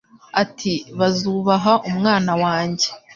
[0.41, 2.87] ati: Bazubaha Umwana wanjye.